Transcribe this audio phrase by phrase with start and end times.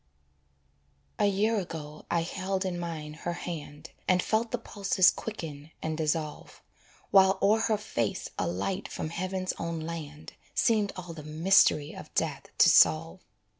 [1.19, 5.95] A year ago I held in mine her hand, And felt the pulses quicken and
[5.95, 6.63] dissolve,
[7.11, 12.11] While o'er her face a light from heaven's own land Seemed all the mystery of
[12.15, 13.21] death to solve.